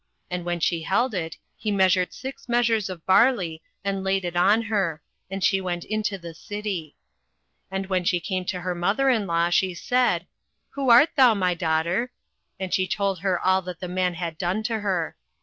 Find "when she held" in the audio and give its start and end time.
0.45-1.13